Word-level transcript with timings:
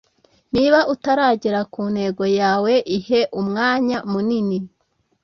Niba 0.53 0.79
utaragera 0.93 1.59
ku 1.73 1.81
ntego 1.93 2.23
yawe, 2.39 2.73
ihe 2.97 3.19
umwanya 3.39 3.97
munini 4.11 4.57